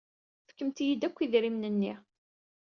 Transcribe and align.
Fkemt-iyi-d 0.47 1.07
akk 1.07 1.17
idrimen-nni. 1.19 1.93